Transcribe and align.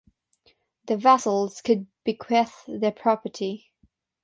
The 0.87 0.97
vassals 0.97 1.61
could 1.61 1.85
bequeath 2.05 2.63
their 2.67 2.91
property. 2.91 3.71